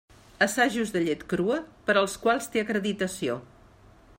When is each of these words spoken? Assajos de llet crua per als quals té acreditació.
Assajos 0.43 0.93
de 0.95 1.03
llet 1.07 1.25
crua 1.33 1.57
per 1.91 1.97
als 2.03 2.15
quals 2.25 2.49
té 2.55 2.65
acreditació. 2.65 3.37